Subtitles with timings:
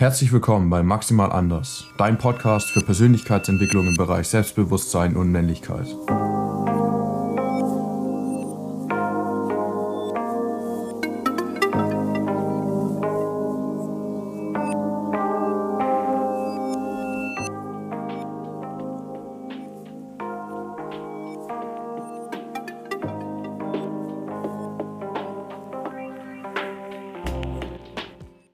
[0.00, 5.88] Herzlich willkommen bei Maximal Anders, dein Podcast für Persönlichkeitsentwicklung im Bereich Selbstbewusstsein und Männlichkeit.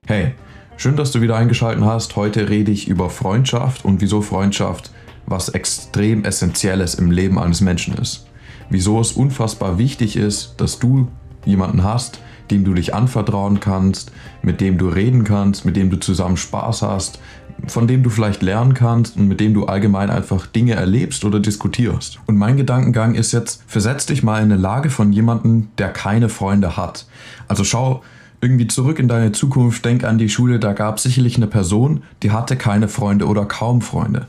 [0.06, 0.34] Hey,
[0.76, 2.16] schön, dass du wieder eingeschaltet hast.
[2.16, 4.90] Heute rede ich über Freundschaft und wieso Freundschaft
[5.26, 8.26] was extrem Essentielles im Leben eines Menschen ist.
[8.68, 11.08] Wieso es unfassbar wichtig ist, dass du
[11.44, 12.20] jemanden hast,
[12.50, 16.82] dem du dich anvertrauen kannst, mit dem du reden kannst, mit dem du zusammen Spaß
[16.82, 17.20] hast,
[17.66, 21.40] von dem du vielleicht lernen kannst und mit dem du allgemein einfach Dinge erlebst oder
[21.40, 22.18] diskutierst.
[22.26, 26.28] Und mein Gedankengang ist jetzt, versetz dich mal in eine Lage von jemandem, der keine
[26.28, 27.06] Freunde hat.
[27.48, 28.02] Also schau
[28.44, 32.02] irgendwie zurück in deine Zukunft, denk an die Schule, da gab es sicherlich eine Person,
[32.22, 34.26] die hatte keine Freunde oder kaum Freunde.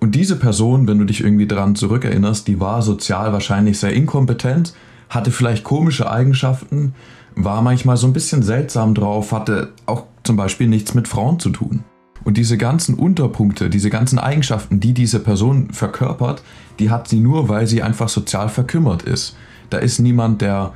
[0.00, 4.72] Und diese Person, wenn du dich irgendwie daran zurückerinnerst, die war sozial wahrscheinlich sehr inkompetent,
[5.10, 6.94] hatte vielleicht komische Eigenschaften,
[7.36, 11.50] war manchmal so ein bisschen seltsam drauf, hatte auch zum Beispiel nichts mit Frauen zu
[11.50, 11.84] tun.
[12.24, 16.42] Und diese ganzen Unterpunkte, diese ganzen Eigenschaften, die diese Person verkörpert,
[16.78, 19.36] die hat sie nur, weil sie einfach sozial verkümmert ist.
[19.68, 20.72] Da ist niemand, der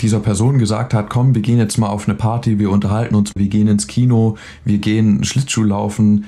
[0.00, 3.32] dieser Person gesagt hat, komm, wir gehen jetzt mal auf eine Party, wir unterhalten uns,
[3.34, 6.24] wir gehen ins Kino, wir gehen Schlittschuh laufen,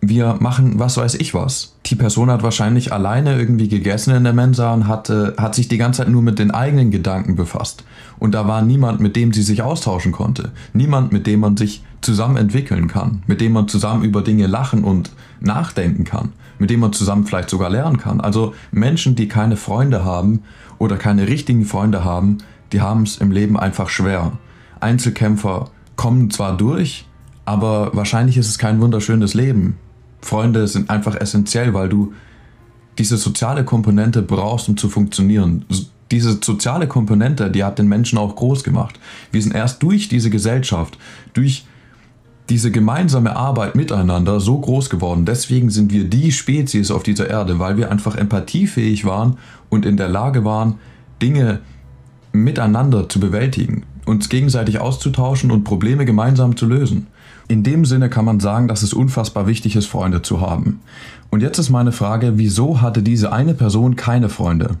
[0.00, 1.76] wir machen was weiß ich was.
[1.86, 5.68] Die Person hat wahrscheinlich alleine irgendwie gegessen in der Mensa und hat, äh, hat sich
[5.68, 7.84] die ganze Zeit nur mit den eigenen Gedanken befasst.
[8.18, 10.52] Und da war niemand, mit dem sie sich austauschen konnte.
[10.72, 13.22] Niemand, mit dem man sich zusammen entwickeln kann.
[13.26, 16.32] Mit dem man zusammen über Dinge lachen und nachdenken kann.
[16.58, 18.20] Mit dem man zusammen vielleicht sogar lernen kann.
[18.20, 20.42] Also Menschen, die keine Freunde haben
[20.78, 22.38] oder keine richtigen Freunde haben,
[22.72, 24.32] die haben es im Leben einfach schwer.
[24.80, 27.06] Einzelkämpfer kommen zwar durch,
[27.44, 29.78] aber wahrscheinlich ist es kein wunderschönes Leben.
[30.20, 32.12] Freunde sind einfach essentiell, weil du
[32.98, 35.64] diese soziale Komponente brauchst, um zu funktionieren.
[36.10, 38.98] Diese soziale Komponente, die hat den Menschen auch groß gemacht.
[39.32, 40.98] Wir sind erst durch diese Gesellschaft,
[41.34, 41.66] durch
[42.48, 45.24] diese gemeinsame Arbeit miteinander so groß geworden.
[45.24, 49.38] Deswegen sind wir die Spezies auf dieser Erde, weil wir einfach empathiefähig waren
[49.68, 50.76] und in der Lage waren,
[51.20, 51.60] Dinge
[52.42, 57.08] miteinander zu bewältigen, uns gegenseitig auszutauschen und Probleme gemeinsam zu lösen.
[57.48, 60.80] In dem Sinne kann man sagen, dass es unfassbar wichtig ist, Freunde zu haben.
[61.30, 64.76] Und jetzt ist meine Frage, wieso hatte diese eine Person keine Freunde?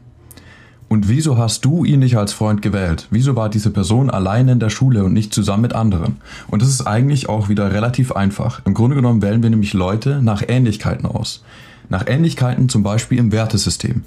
[0.88, 3.08] Und wieso hast du ihn nicht als Freund gewählt?
[3.10, 6.16] Wieso war diese Person alleine in der Schule und nicht zusammen mit anderen?
[6.48, 8.60] Und das ist eigentlich auch wieder relativ einfach.
[8.64, 11.42] Im Grunde genommen wählen wir nämlich Leute nach Ähnlichkeiten aus.
[11.88, 14.02] Nach Ähnlichkeiten zum Beispiel im Wertesystem.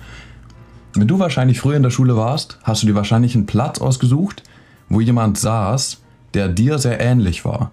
[1.00, 4.44] Wenn du wahrscheinlich früher in der Schule warst, hast du dir wahrscheinlich einen Platz ausgesucht,
[4.90, 6.02] wo jemand saß,
[6.34, 7.72] der dir sehr ähnlich war.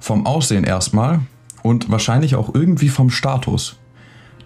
[0.00, 1.20] Vom Aussehen erstmal
[1.62, 3.76] und wahrscheinlich auch irgendwie vom Status.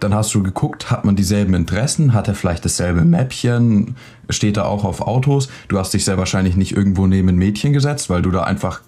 [0.01, 3.95] Dann hast du geguckt, hat man dieselben Interessen, hat er vielleicht dasselbe Mäppchen,
[4.29, 5.47] steht er auch auf Autos.
[5.69, 8.81] Du hast dich sehr wahrscheinlich nicht irgendwo neben ein Mädchen gesetzt, weil du da einfach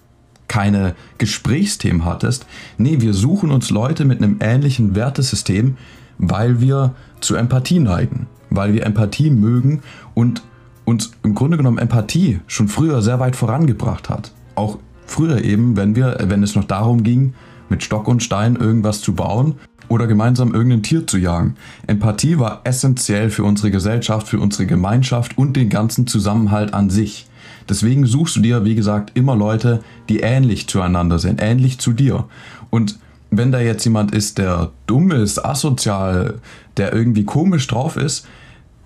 [0.48, 2.44] keine Gesprächsthemen hattest.
[2.76, 5.78] Nee, wir suchen uns Leute mit einem ähnlichen Wertesystem,
[6.18, 9.80] weil wir zu Empathie neigen, weil wir Empathie mögen
[10.14, 10.42] und
[10.84, 14.32] uns im Grunde genommen Empathie schon früher sehr weit vorangebracht hat.
[14.54, 17.34] Auch früher eben, wenn wir, wenn es noch darum ging,
[17.68, 19.54] mit Stock und Stein irgendwas zu bauen
[19.88, 21.56] oder gemeinsam irgendein Tier zu jagen.
[21.86, 27.28] Empathie war essentiell für unsere Gesellschaft, für unsere Gemeinschaft und den ganzen Zusammenhalt an sich.
[27.68, 32.24] Deswegen suchst du dir, wie gesagt, immer Leute, die ähnlich zueinander sind, ähnlich zu dir.
[32.70, 32.98] Und
[33.30, 36.40] wenn da jetzt jemand ist, der dumm ist, asozial,
[36.76, 38.26] der irgendwie komisch drauf ist,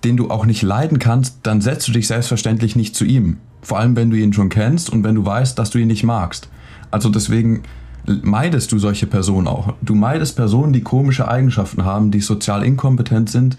[0.03, 3.37] den du auch nicht leiden kannst, dann setzt du dich selbstverständlich nicht zu ihm.
[3.61, 6.03] Vor allem, wenn du ihn schon kennst und wenn du weißt, dass du ihn nicht
[6.03, 6.49] magst.
[6.91, 7.63] Also deswegen
[8.05, 9.73] meidest du solche Personen auch.
[9.81, 13.57] Du meidest Personen, die komische Eigenschaften haben, die sozial inkompetent sind,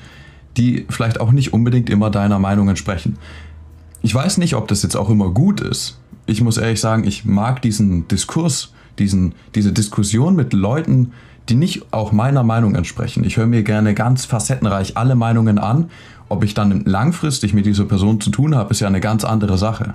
[0.57, 3.19] die vielleicht auch nicht unbedingt immer deiner Meinung entsprechen.
[4.03, 5.99] Ich weiß nicht, ob das jetzt auch immer gut ist.
[6.27, 11.13] Ich muss ehrlich sagen, ich mag diesen Diskurs, diesen, diese Diskussion mit Leuten,
[11.49, 13.25] die nicht auch meiner Meinung entsprechen.
[13.25, 15.91] Ich höre mir gerne ganz facettenreich alle Meinungen an.
[16.29, 19.57] Ob ich dann langfristig mit dieser Person zu tun habe, ist ja eine ganz andere
[19.57, 19.93] Sache.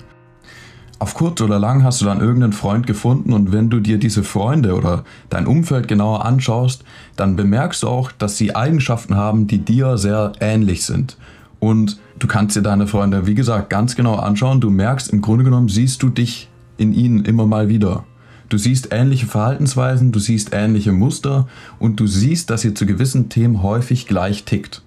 [0.98, 4.24] Auf kurz oder lang hast du dann irgendeinen Freund gefunden und wenn du dir diese
[4.24, 6.83] Freunde oder dein Umfeld genauer anschaust,
[7.15, 11.18] dann bemerkst du auch, dass sie Eigenschaften haben, die dir sehr ähnlich sind.
[11.59, 14.62] Und du kannst dir deine Freunde, wie gesagt, ganz genau anschauen.
[14.62, 18.04] Du merkst, im Grunde genommen siehst du dich in ihnen immer mal wieder.
[18.51, 21.48] Du siehst ähnliche Verhaltensweisen, du siehst ähnliche Muster
[21.80, 24.81] und du siehst, dass ihr zu gewissen Themen häufig gleich tickt.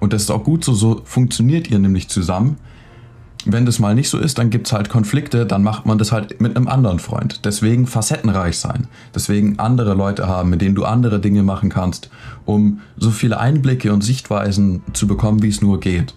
[0.00, 2.56] Und das ist auch gut so, so funktioniert ihr nämlich zusammen,
[3.44, 6.12] wenn das mal nicht so ist, dann gibt es halt Konflikte, dann macht man das
[6.12, 7.44] halt mit einem anderen Freund.
[7.44, 8.88] Deswegen facettenreich sein.
[9.14, 12.08] Deswegen andere Leute haben, mit denen du andere Dinge machen kannst,
[12.46, 16.14] um so viele Einblicke und Sichtweisen zu bekommen, wie es nur geht.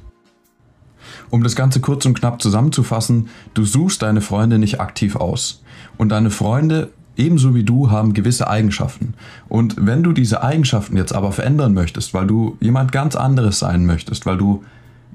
[1.30, 5.62] Um das Ganze kurz und knapp zusammenzufassen, du suchst deine Freunde nicht aktiv aus.
[5.98, 9.14] Und deine Freunde, ebenso wie du, haben gewisse Eigenschaften.
[9.48, 13.86] Und wenn du diese Eigenschaften jetzt aber verändern möchtest, weil du jemand ganz anderes sein
[13.86, 14.64] möchtest, weil du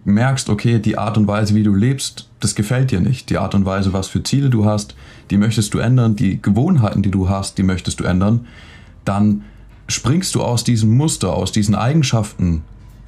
[0.05, 3.31] merkst, okay, die Art und Weise, wie du lebst, das gefällt dir nicht.
[3.31, 4.95] Die Art und Weise, was für Ziele du hast,
[5.31, 6.15] die möchtest du ändern.
[6.15, 8.47] Die Gewohnheiten, die du hast, die möchtest du ändern.
[9.05, 9.43] Dann
[9.89, 12.63] springst du aus diesem Muster, aus diesen Eigenschaften,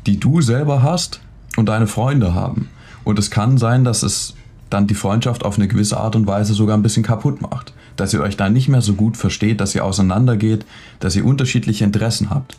[0.06, 1.20] die du selber hast
[1.56, 2.68] und deine Freunde haben.
[3.06, 4.34] Und es kann sein, dass es
[4.68, 7.72] dann die Freundschaft auf eine gewisse Art und Weise sogar ein bisschen kaputt macht.
[7.94, 10.66] Dass ihr euch da nicht mehr so gut versteht, dass ihr auseinandergeht,
[10.98, 12.58] dass ihr unterschiedliche Interessen habt.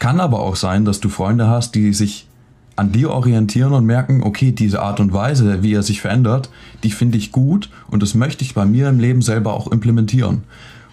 [0.00, 2.26] Kann aber auch sein, dass du Freunde hast, die sich
[2.74, 6.50] an dir orientieren und merken, okay, diese Art und Weise, wie er sich verändert,
[6.82, 10.42] die finde ich gut und das möchte ich bei mir im Leben selber auch implementieren.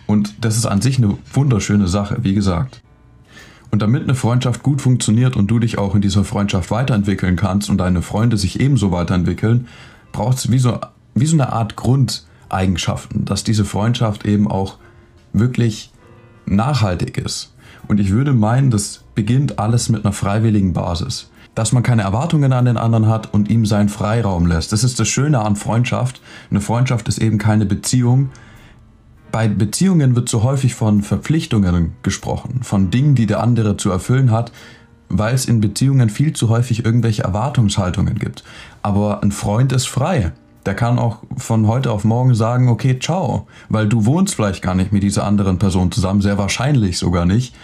[0.05, 2.83] Und das ist an sich eine wunderschöne Sache, wie gesagt.
[3.71, 7.69] Und damit eine Freundschaft gut funktioniert und du dich auch in dieser Freundschaft weiterentwickeln kannst
[7.69, 9.67] und deine Freunde sich ebenso weiterentwickeln,
[10.11, 10.77] braucht es wie so,
[11.15, 14.77] wie so eine Art Grundeigenschaften, dass diese Freundschaft eben auch
[15.31, 15.91] wirklich
[16.45, 17.53] nachhaltig ist.
[17.87, 22.53] Und ich würde meinen, das beginnt alles mit einer freiwilligen Basis dass man keine Erwartungen
[22.53, 24.71] an den anderen hat und ihm seinen Freiraum lässt.
[24.71, 26.21] Das ist das Schöne an Freundschaft.
[26.49, 28.29] Eine Freundschaft ist eben keine Beziehung.
[29.31, 34.29] Bei Beziehungen wird so häufig von Verpflichtungen gesprochen, von Dingen, die der andere zu erfüllen
[34.31, 34.51] hat,
[35.07, 38.43] weil es in Beziehungen viel zu häufig irgendwelche Erwartungshaltungen gibt.
[38.81, 40.33] Aber ein Freund ist frei.
[40.65, 44.75] Der kann auch von heute auf morgen sagen, okay, ciao, weil du wohnst vielleicht gar
[44.75, 47.55] nicht mit dieser anderen Person zusammen, sehr wahrscheinlich sogar nicht.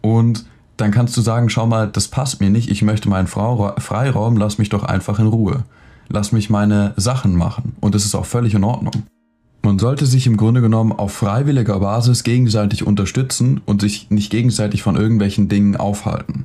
[0.00, 0.46] Und
[0.78, 4.58] dann kannst du sagen, schau mal, das passt mir nicht, ich möchte meinen Freiraum, lass
[4.58, 5.64] mich doch einfach in Ruhe.
[6.08, 7.76] Lass mich meine Sachen machen.
[7.80, 9.04] Und das ist auch völlig in Ordnung.
[9.70, 14.82] Man sollte sich im Grunde genommen auf freiwilliger Basis gegenseitig unterstützen und sich nicht gegenseitig
[14.82, 16.44] von irgendwelchen Dingen aufhalten.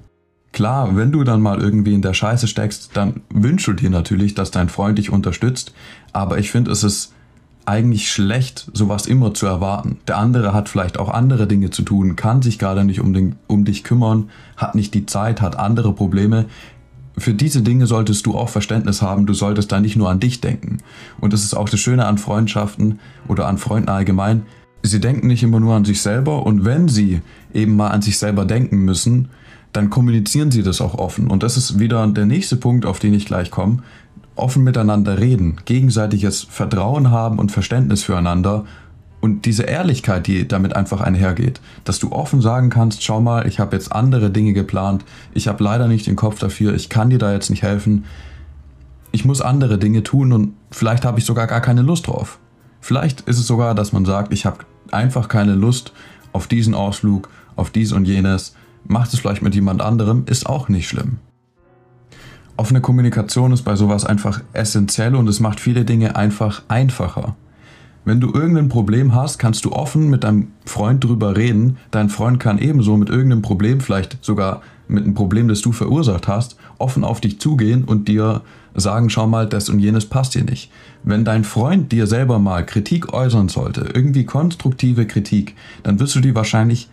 [0.51, 4.36] Klar, wenn du dann mal irgendwie in der Scheiße steckst, dann wünschst du dir natürlich,
[4.36, 5.74] dass dein Freund dich unterstützt,
[6.13, 7.13] aber ich finde, es ist
[7.66, 9.98] eigentlich schlecht, sowas immer zu erwarten.
[10.07, 13.38] Der andere hat vielleicht auch andere Dinge zu tun, kann sich gerade nicht um, den,
[13.48, 16.45] um dich kümmern, hat nicht die Zeit, hat andere Probleme.
[17.18, 20.42] Für diese Dinge solltest du auch Verständnis haben, du solltest da nicht nur an dich
[20.42, 20.80] denken.
[21.22, 24.44] Und das ist auch das Schöne an Freundschaften oder an Freunden allgemein.
[24.84, 27.22] Sie denken nicht immer nur an sich selber und wenn sie
[27.54, 29.30] eben mal an sich selber denken müssen,
[29.72, 31.28] dann kommunizieren sie das auch offen.
[31.28, 33.82] Und das ist wieder der nächste Punkt, auf den ich gleich komme
[34.36, 38.66] offen miteinander reden, gegenseitiges Vertrauen haben und Verständnis füreinander
[39.25, 43.60] und diese Ehrlichkeit, die damit einfach einhergeht, dass du offen sagen kannst, schau mal, ich
[43.60, 47.18] habe jetzt andere Dinge geplant, ich habe leider nicht den Kopf dafür, ich kann dir
[47.18, 48.06] da jetzt nicht helfen,
[49.12, 52.38] ich muss andere Dinge tun und vielleicht habe ich sogar gar keine Lust drauf.
[52.81, 54.60] Vielleicht ist es sogar, dass man sagt, ich habe
[54.92, 55.92] einfach keine Lust
[56.31, 58.56] auf diesen Ausflug, auf dies und jenes,
[58.88, 61.18] macht es vielleicht mit jemand anderem, ist auch nicht schlimm.
[62.57, 67.36] Offene Kommunikation ist bei sowas einfach essentiell und es macht viele Dinge einfach einfacher.
[68.06, 71.78] Wenn du irgendein Problem hast, kannst du offen mit deinem Freund drüber reden.
[71.90, 76.28] Dein Freund kann ebenso mit irgendeinem Problem, vielleicht sogar mit einem Problem, das du verursacht
[76.28, 78.42] hast, offen auf dich zugehen und dir
[78.75, 80.72] sagen, schau mal, das und jenes passt dir nicht.
[81.04, 86.19] Wenn dein Freund dir selber mal Kritik äußern sollte, irgendwie konstruktive Kritik, dann wirst du
[86.19, 86.90] die wahrscheinlich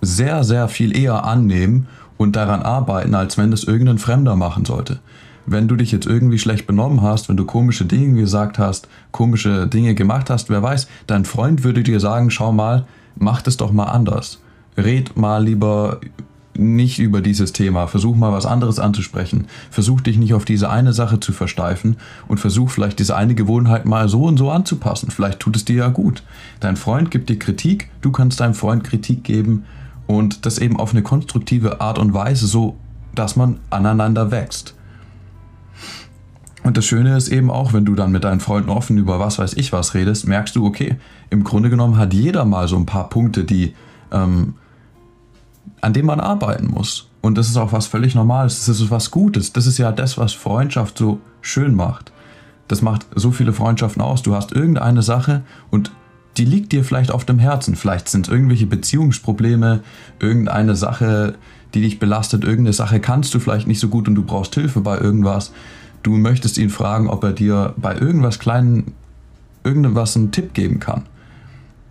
[0.00, 4.98] sehr, sehr viel eher annehmen und daran arbeiten, als wenn das irgendein Fremder machen sollte.
[5.50, 9.66] Wenn du dich jetzt irgendwie schlecht benommen hast, wenn du komische Dinge gesagt hast, komische
[9.66, 12.86] Dinge gemacht hast, wer weiß, dein Freund würde dir sagen, schau mal,
[13.16, 14.42] mach das doch mal anders.
[14.76, 16.00] Red mal lieber
[16.54, 20.92] nicht über dieses Thema, versuch mal was anderes anzusprechen, versuch dich nicht auf diese eine
[20.92, 25.10] Sache zu versteifen und versuch vielleicht diese eine Gewohnheit mal so und so anzupassen.
[25.10, 26.22] Vielleicht tut es dir ja gut.
[26.60, 29.64] Dein Freund gibt dir Kritik, du kannst deinem Freund Kritik geben
[30.06, 32.76] und das eben auf eine konstruktive Art und Weise, so
[33.14, 34.74] dass man aneinander wächst.
[36.68, 39.38] Und das Schöne ist eben auch, wenn du dann mit deinen Freunden offen über was
[39.38, 40.96] weiß ich was redest, merkst du, okay,
[41.30, 43.72] im Grunde genommen hat jeder mal so ein paar Punkte, die,
[44.12, 44.52] ähm,
[45.80, 47.08] an denen man arbeiten muss.
[47.22, 49.54] Und das ist auch was völlig Normales, das ist was Gutes.
[49.54, 52.12] Das ist ja das, was Freundschaft so schön macht.
[52.68, 54.20] Das macht so viele Freundschaften aus.
[54.20, 55.90] Du hast irgendeine Sache und
[56.36, 57.76] die liegt dir vielleicht auf dem Herzen.
[57.76, 59.80] Vielleicht sind es irgendwelche Beziehungsprobleme,
[60.20, 61.36] irgendeine Sache,
[61.72, 64.82] die dich belastet, irgendeine Sache kannst du vielleicht nicht so gut und du brauchst Hilfe
[64.82, 65.50] bei irgendwas.
[66.08, 68.94] Du möchtest ihn fragen, ob er dir bei irgendwas Kleinen
[69.62, 71.02] irgendwas einen Tipp geben kann.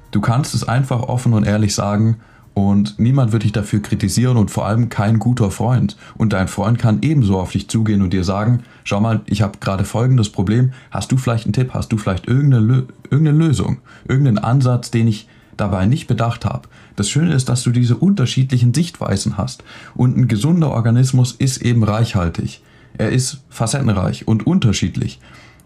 [0.10, 2.18] Du kannst es einfach offen und ehrlich sagen
[2.58, 5.96] Und niemand wird dich dafür kritisieren und vor allem kein guter Freund.
[6.18, 9.60] Und dein Freund kann ebenso auf dich zugehen und dir sagen, schau mal, ich habe
[9.60, 14.40] gerade folgendes Problem, hast du vielleicht einen Tipp, hast du vielleicht irgendeine, irgendeine Lösung, irgendeinen
[14.40, 16.68] Ansatz, den ich dabei nicht bedacht habe.
[16.96, 19.64] Das Schöne ist, dass du diese unterschiedlichen Sichtweisen hast.
[19.94, 22.64] Und ein gesunder Organismus ist eben reichhaltig.
[22.98, 25.20] Er ist facettenreich und unterschiedlich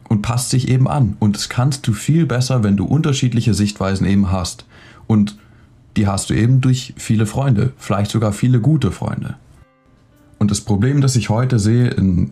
[0.09, 1.15] und passt sich eben an.
[1.19, 4.65] Und das kannst du viel besser, wenn du unterschiedliche Sichtweisen eben hast.
[5.07, 5.37] Und
[5.95, 9.35] die hast du eben durch viele Freunde, vielleicht sogar viele gute Freunde.
[10.39, 12.31] Und das Problem, das ich heute sehe in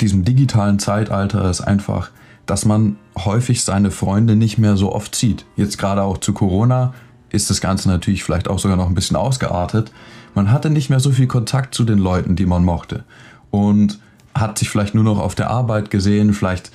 [0.00, 2.10] diesem digitalen Zeitalter, ist einfach,
[2.46, 5.44] dass man häufig seine Freunde nicht mehr so oft sieht.
[5.56, 6.94] Jetzt gerade auch zu Corona
[7.28, 9.92] ist das Ganze natürlich vielleicht auch sogar noch ein bisschen ausgeartet.
[10.34, 13.04] Man hatte nicht mehr so viel Kontakt zu den Leuten, die man mochte.
[13.50, 14.00] Und
[14.34, 16.70] hat sich vielleicht nur noch auf der Arbeit gesehen, vielleicht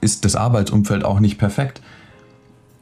[0.00, 1.80] ist das Arbeitsumfeld auch nicht perfekt.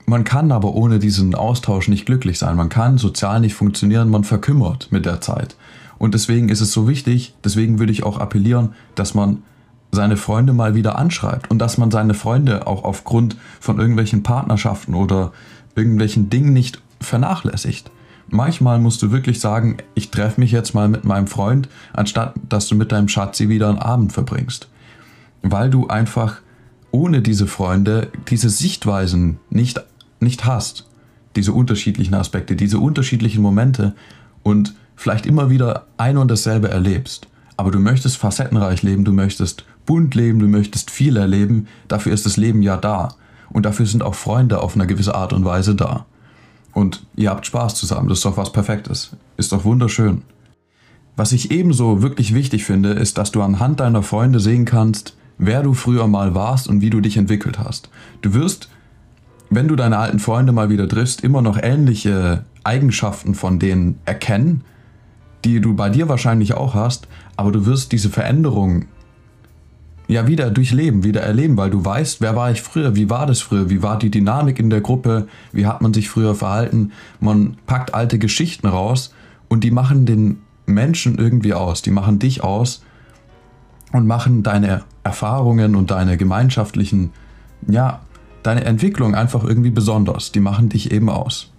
[0.06, 2.56] Man kann aber ohne diesen Austausch nicht glücklich sein.
[2.56, 5.56] Man kann sozial nicht funktionieren, man verkümmert mit der Zeit.
[5.98, 9.44] Und deswegen ist es so wichtig, deswegen würde ich auch appellieren, dass man
[9.92, 14.94] seine Freunde mal wieder anschreibt und dass man seine Freunde auch aufgrund von irgendwelchen Partnerschaften
[14.94, 15.30] oder
[15.76, 17.91] irgendwelchen Dingen nicht vernachlässigt.
[18.34, 22.66] Manchmal musst du wirklich sagen, ich treffe mich jetzt mal mit meinem Freund, anstatt dass
[22.66, 24.70] du mit deinem Schatzi wieder einen Abend verbringst.
[25.42, 26.40] Weil du einfach
[26.92, 29.84] ohne diese Freunde diese Sichtweisen nicht
[30.18, 30.88] nicht hast,
[31.36, 33.94] diese unterschiedlichen Aspekte, diese unterschiedlichen Momente
[34.42, 37.28] und vielleicht immer wieder ein und dasselbe erlebst.
[37.58, 42.24] Aber du möchtest facettenreich leben, du möchtest bunt leben, du möchtest viel erleben, dafür ist
[42.24, 43.10] das Leben ja da.
[43.50, 46.06] Und dafür sind auch Freunde auf eine gewisse Art und Weise da.
[46.72, 49.16] Und ihr habt Spaß zusammen, das ist doch was Perfektes.
[49.36, 50.22] Ist doch wunderschön.
[51.16, 55.62] Was ich ebenso wirklich wichtig finde, ist, dass du anhand deiner Freunde sehen kannst, wer
[55.62, 57.90] du früher mal warst und wie du dich entwickelt hast.
[58.22, 58.70] Du wirst
[59.54, 64.62] wenn du deine alten Freunde mal wieder triffst, immer noch ähnliche Eigenschaften von denen erkennen,
[65.44, 68.86] die du bei dir wahrscheinlich auch hast, aber du wirst diese Veränderung
[70.08, 73.40] ja wieder durchleben, wieder erleben, weil du weißt, wer war ich früher, wie war das
[73.40, 76.92] früher, wie war die Dynamik in der Gruppe, wie hat man sich früher verhalten.
[77.20, 79.14] Man packt alte Geschichten raus
[79.48, 82.84] und die machen den Menschen irgendwie aus, die machen dich aus
[83.92, 87.10] und machen deine Erfahrungen und deine gemeinschaftlichen
[87.68, 88.00] ja,
[88.42, 90.32] deine Entwicklung einfach irgendwie besonders.
[90.32, 91.50] Die machen dich eben aus.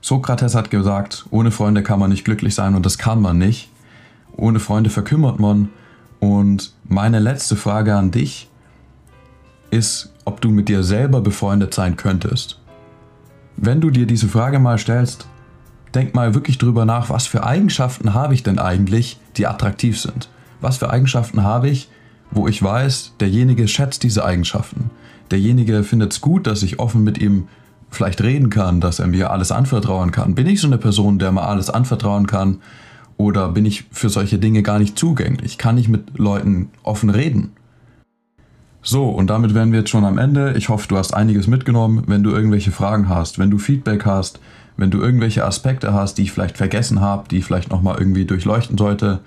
[0.00, 3.70] Sokrates hat gesagt, ohne Freunde kann man nicht glücklich sein und das kann man nicht.
[4.36, 5.68] Ohne Freunde verkümmert man.
[6.20, 8.48] Und meine letzte Frage an dich
[9.70, 12.60] ist, ob du mit dir selber befreundet sein könntest.
[13.56, 15.26] Wenn du dir diese Frage mal stellst,
[15.94, 20.28] denk mal wirklich drüber nach, was für Eigenschaften habe ich denn eigentlich, die attraktiv sind?
[20.60, 21.88] Was für Eigenschaften habe ich,
[22.30, 24.90] wo ich weiß, derjenige schätzt diese Eigenschaften
[25.30, 27.48] derjenige findet es gut, dass ich offen mit ihm
[27.90, 30.34] vielleicht reden kann, dass er mir alles anvertrauen kann.
[30.34, 32.60] Bin ich so eine Person, der man alles anvertrauen kann?
[33.20, 35.58] Oder bin ich für solche Dinge gar nicht zugänglich?
[35.58, 37.50] Kann ich mit Leuten offen reden?
[38.80, 40.54] So, und damit wären wir jetzt schon am Ende.
[40.56, 42.04] Ich hoffe, du hast einiges mitgenommen.
[42.06, 44.40] Wenn du irgendwelche Fragen hast, wenn du Feedback hast,
[44.78, 48.24] wenn du irgendwelche Aspekte hast, die ich vielleicht vergessen habe, die ich vielleicht nochmal irgendwie
[48.24, 49.20] durchleuchten sollte,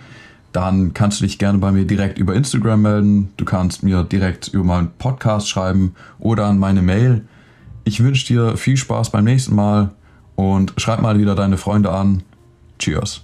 [0.54, 3.30] dann kannst du dich gerne bei mir direkt über Instagram melden.
[3.38, 7.26] Du kannst mir direkt über meinen Podcast schreiben oder an meine Mail.
[7.84, 9.92] Ich wünsche dir viel Spaß beim nächsten Mal
[10.34, 12.24] und schreib mal wieder deine Freunde an.
[12.80, 13.24] Cheers.